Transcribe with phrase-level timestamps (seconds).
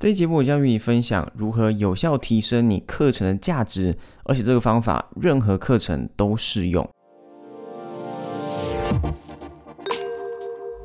[0.00, 6.88] 这一节目我将与你分享如何有效提升你课程的价值，而且这个方法任何课程都适用。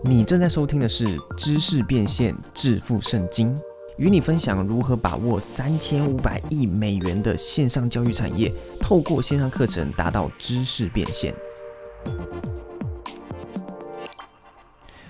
[0.03, 1.07] 你正在收听的是
[1.37, 3.55] 《知识变现致富圣经》，
[3.97, 8.51] 与你分享如何把握三千五百亿美元的线上教育产业，
[8.81, 11.33] 透过线上课程达到知识变现。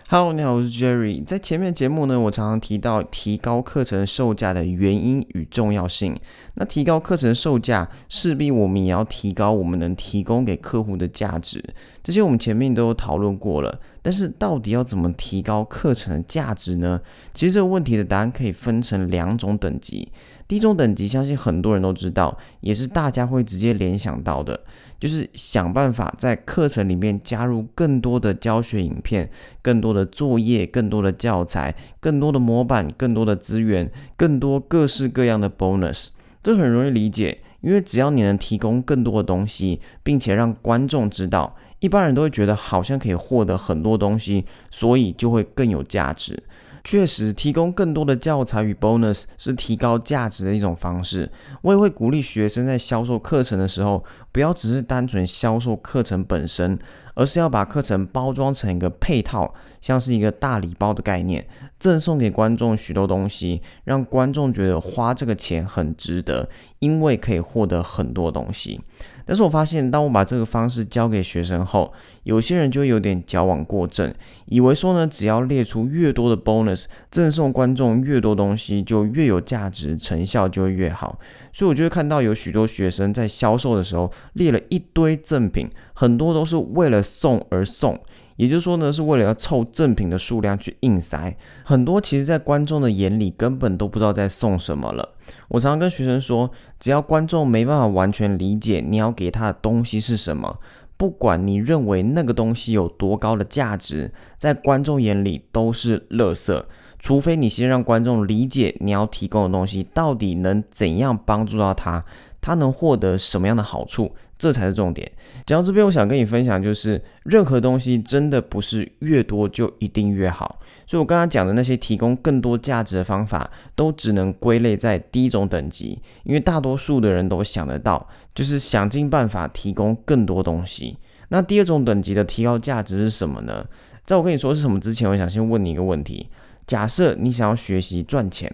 [0.07, 1.25] Hello，你好，我是 Jerry。
[1.25, 6.15] 在前面节目呢，我常常提到提高课程售价的原因与重要性。
[6.53, 11.73] 那提高课程售价，势必我们也要提高我们能提供给客户的价值。
[12.05, 13.79] 这些我们前面都有讨论过了。
[14.03, 17.01] 但是到底要怎么提高课程的价值呢？
[17.33, 20.07] 其实这个问题的答案可以分成两种等级。
[20.47, 24.59] 第一种等级，相信很多人都知道，也是大家会直接联想到的，
[24.99, 29.27] 就是想办法在课程里面加入更多的教学影片、
[29.63, 36.09] 更多的作业、更多的教材、更多的模板、更多的资源、更多各式各样的 bonus。
[36.43, 46.41] 这很容易理解，因为只要你能提供更多的东西，并且让观众知道，一般人都会觉得好像可以获得很多东西，所以就会更有价值。
[46.83, 51.31] 确实，提供更多的教材与 bonus 是提高价值的一种方式。
[51.63, 56.77] 我也会鼓励学生在销售课程的时候，不要只是单纯销售课程本身，
[57.15, 59.51] 而是要把课程包装成一个配套，
[59.85, 61.47] 像是一个大礼包的概念，
[61.77, 68.81] 赠送给观众许多东西，让观众觉得花这个钱很值得，因为可以获得很多东西。
[69.27, 74.11] 但是我发现，当我把这个方式教给学生后，有些人就有点矫枉过正，
[74.47, 81.19] 以为说呢，只要列出越多的 bonus，赠送观众越多东西，就越有价值，成效就会越好。
[81.53, 87.99] 所以我就会看到有许多学生在销售的时候列了一堆赠品，很多都是为了送而送。
[88.37, 95.15] 也就是说呢，是为了要凑赠品的数量去硬塞，很多其实，在观众的眼里根本都不知道在送什么了。
[95.47, 100.59] 我常常跟学生说，只要观众没办法完全理解你要给他的东西是什么，
[100.97, 106.63] 不管你认为那个东西有多高的价值，在观众眼里都是垃圾。
[106.97, 112.03] 除非你先让观众理解你要提供的东西到底能怎样帮助到他，
[112.45, 114.13] 他能获得什么样的好处。
[114.37, 115.09] 这才是重点。
[115.45, 120.59] 讲到这边，我想跟你分享，就是任何东西真的不是越多就一定越好。
[120.85, 130.97] 所以我刚刚讲的那些提供更多价值的方法，都只能归类在第一种等级，因为大多数的人都想得到，就是想尽办法提供更多东西。
[131.29, 133.65] 那第二种等级的提高价值是什么呢？
[134.05, 136.27] 在我跟你说是什么之前，我想先问你一个问题：
[136.67, 138.53] 假设你想要学习赚钱。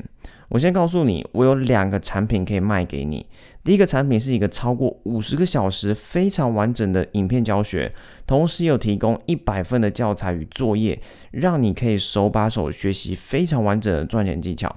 [0.52, 3.26] 我先告诉你，我有两个产品可以卖给你。
[3.64, 7.94] 第一个产品是一个超过五十个小时、非常完整的影片教学，
[8.28, 11.02] 同时有提供一百份的教材与作业，
[11.32, 14.76] 让你可以手把手学习非常完整的赚钱技巧。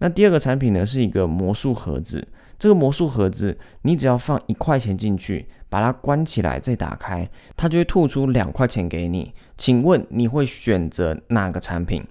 [0.00, 2.28] 那第二个产品呢，是一个魔术盒子。
[2.58, 7.26] 这个魔术盒子，你只要放一块钱进去，把它关起来再打开，
[7.56, 9.32] 它就会吐出两块钱给你。
[9.56, 12.04] 请问你会选择哪个产品？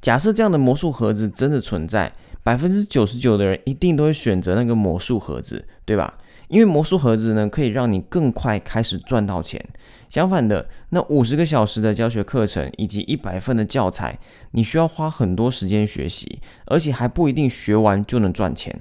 [0.00, 2.10] 假设这样的魔术盒子真的存在。
[2.46, 6.16] 百分之九十九的人一定都会选择那个魔术盒子，对吧？
[6.46, 9.60] 因为魔术盒子呢，可以让你更快开始赚到钱。
[10.08, 14.20] 相反的，那五十个小时的教学课程以及一百份的教材，
[14.52, 18.72] 你需要花很多时间学习，而且还不一定学完就能赚钱。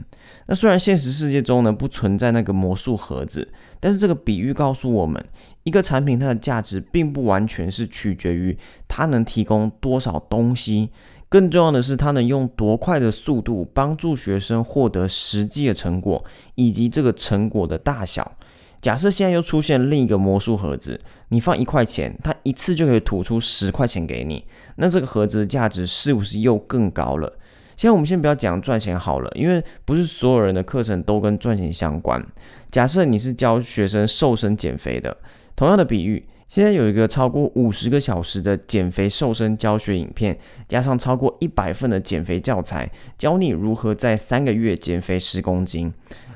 [0.45, 5.25] 那虽然现实世界中呢不存在那个魔术盒子，但是这个比喻告诉我们，
[5.63, 8.55] 一个产品它的价值并不完全是取决于
[8.87, 10.91] 它能提供多少东西。
[11.35, 16.23] 更重要的是，它能用多快的速度帮助学生获得实际的成果，
[16.55, 18.37] 以及这个成果的大小。
[18.79, 20.97] 假设现在又出现另一个魔术盒子，
[21.27, 24.45] 你放一块钱，它一次就可以吐出十块钱给你，
[24.77, 27.27] 那这个盒子的价值是不是又更高了？
[27.75, 32.25] 现在我们先不要讲赚钱好了，因为不是所有人的课程都跟赚钱相关。
[32.71, 35.17] 假设你是教学生瘦身减肥的，
[35.53, 36.25] 同样的比喻。
[36.47, 45.91] 现在有一个超过五十个小时的减肥瘦身教学影片，加上超过一百份的减肥教材，教你如何在三个月减肥十公斤。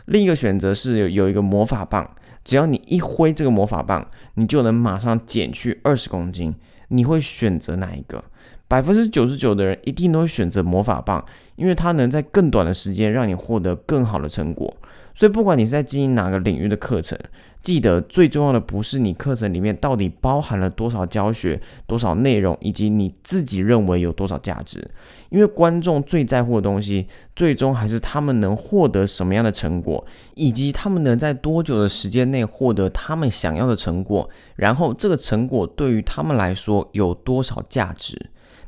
[0.06, 2.10] 另一个选择是有一个魔法棒，
[2.44, 6.56] 只要你一挥这个魔法棒，你就能马上减去二十公斤。
[6.88, 8.24] 你会选择哪一个？
[8.68, 11.24] 百分之九十九的人一定都会选择魔法棒，
[11.56, 14.76] 因为它能在更短的时间让你获得更好的成果。
[15.19, 17.19] 所以，不管你是在经营哪个领域的课程，
[17.62, 24.89] 记得最重要的不是你课程里面到底包含了多少教学、多少内容，以及你自己认为有多少价值。
[25.30, 27.06] 因为观众最在乎的东西，
[27.36, 30.06] 最终还是他们能获得什么样的成果，
[30.36, 34.30] 以及他们能在多久的时间内获得他们想要的成果。
[34.56, 38.18] 然后，这个成果对于他们来说有多少价值？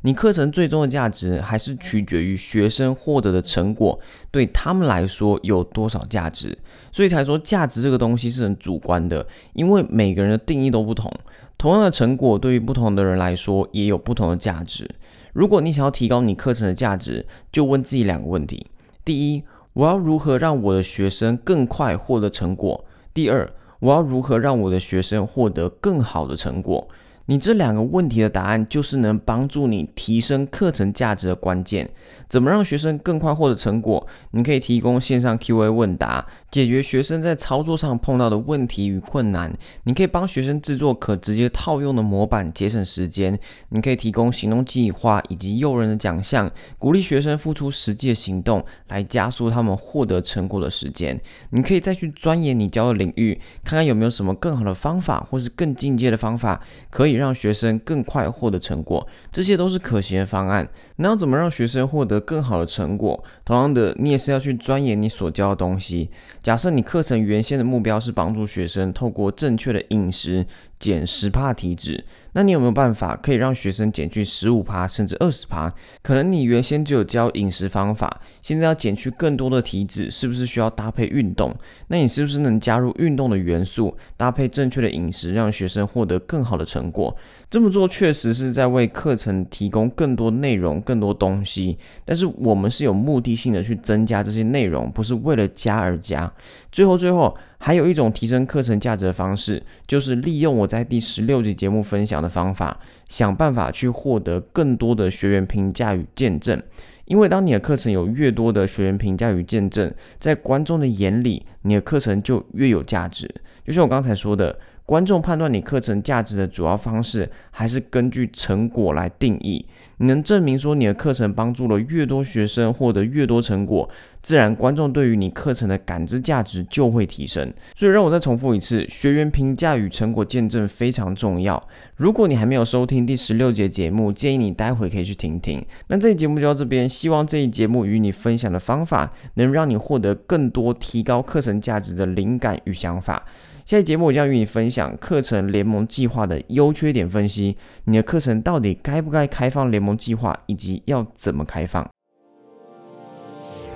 [0.02, 3.98] 你课程最终的价值还是取决于学生获得的成果
[4.30, 6.58] 对他们来说有多少价值，
[6.90, 11.10] 所以才说价值这个东西是很主观的，因为每个人的定义都不同。
[11.56, 14.90] 同样的成果对于不同的人来说也有不同的价值。
[15.32, 18.66] 如果你想要提高你课程的价值，就问自己两个问题：
[19.04, 19.44] 第一，
[19.74, 22.84] 我要如何让我的学生更快获得成果？
[23.14, 26.88] 第二，我要如何让我的学生获得更好的成果？
[27.26, 31.88] 你这两个问题的答案，就是能帮助你提升课程价值的关键。
[32.28, 34.04] 怎么让学生更快获得成果？
[34.32, 39.52] 你可以提供线上 Q&A 问答，解决学生在操作上碰到的问题与困难。
[39.84, 43.38] 你可以帮学生制作可直接套用的模板，节省时间。
[43.68, 51.20] 你可以提供行动计划以及诱人的奖项，鼓励学生付出实际的行动，来加速他们获得成果的时间。
[51.50, 56.60] 你可以再去钻研你教的领域，看看有没有什么更好的方法，或是更进阶的方法
[56.90, 57.12] 可以。
[57.22, 60.68] 让学生更快获得成果，这些都是可行的方案。
[60.96, 63.22] 那要怎么让学生获得更好的成果？
[63.44, 66.10] 同样的，你也是要去钻研你所教的东西。
[66.42, 70.44] 假设你课程原先的目标是帮助学生透过正确的饮食。
[70.82, 75.72] 减十帕体脂，那你有没有办法可以让学生减去十五帕甚至二十帕？
[76.02, 81.54] 可能你原先就有教饮食方法，现在要减去更多的体脂，是不是需要搭配运动？
[81.86, 87.16] 那你是不是能加入运动的元素，搭配正确的饮食，让学生获得更好的成果？
[87.48, 96.32] 这么做确实是在为课程提供更多内容、更多东西，但是我们是有目的性的去增加这些内容，不是为了加而加。
[96.72, 97.36] 最后，最后。
[97.64, 106.60] 还有一种提升课程价值的方式，就是利用我在第十六集节目分享的方法，想办法去获得更多的学员评价与见证。
[107.04, 113.32] 因为当你的课程有越多的学员评价与见证，在观众的眼里，你的课程就越有价值。
[113.64, 114.58] 就像我刚才说的。
[114.84, 119.64] 观众判断你课程价值的主要方式，还是根据成果来定义。
[119.98, 123.88] 你能证明说你的课程帮助了越多学生获得越多成果，
[124.20, 127.52] 自然观众对于你课程的感知价值就会提升。
[127.76, 131.62] 所以让我再重复一次，学员评价与成果见证非常重要。
[131.96, 135.64] 如果你还没有收听第十六节节目，建议你待会可以去听听。
[135.86, 143.24] 那这一节目就到这边，希望这一节目与你分享的方法，能让你获得更多提高课程价值的灵感与想法。
[143.64, 151.88] 下期节目我将与你分享课程联盟计划的优缺点分析，你的课程到底该不该开放联盟计划，以及要怎么开放。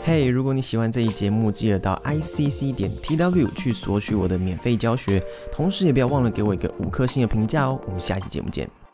[0.04, 7.80] 嘿，如果你喜欢这一节目，记得到 i c c 点 t w 去索取我的免费教学，同时也不要忘了给我一个五颗星的评价哦。
[7.86, 8.85] 我们下期节目见。